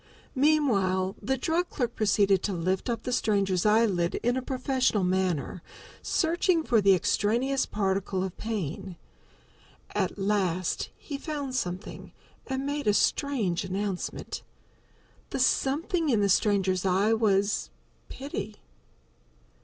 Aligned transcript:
Meanwhile 0.33 1.15
the 1.21 1.37
drug 1.37 1.69
clerk 1.69 1.93
proceeded 1.95 2.41
to 2.41 2.53
lift 2.53 2.89
up 2.89 3.03
the 3.03 3.11
stranger's 3.11 3.67
eyelid 3.67 4.15
in 4.23 4.35
a 4.35 4.41
professional 4.41 5.03
manner, 5.03 5.61
searching 6.01 6.63
for 6.63 6.81
the 6.81 6.95
extraneous 6.95 7.67
particle 7.67 8.23
of 8.23 8.35
pain. 8.35 8.95
At 9.93 10.17
last 10.17 10.89
he 10.97 11.19
found 11.19 11.53
something, 11.53 12.13
and 12.47 12.65
made 12.65 12.87
a 12.87 12.95
strange 12.95 13.63
announcement. 13.63 14.41
The 15.29 15.37
something 15.37 16.09
in 16.09 16.19
the 16.21 16.29
stranger's 16.29 16.83
eye 16.83 17.13
was 17.13 17.69
Pity. 18.09 18.55